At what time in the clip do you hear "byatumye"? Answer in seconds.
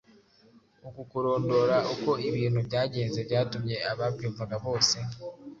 3.27-3.75